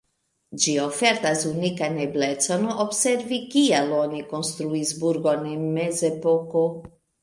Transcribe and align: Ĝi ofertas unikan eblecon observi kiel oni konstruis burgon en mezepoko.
Ĝi 0.61 0.71
ofertas 0.85 1.43
unikan 1.49 1.99
eblecon 2.07 2.67
observi 2.87 3.41
kiel 3.55 3.95
oni 4.01 4.25
konstruis 4.35 4.99
burgon 5.07 5.49
en 5.57 5.73
mezepoko. 5.81 6.71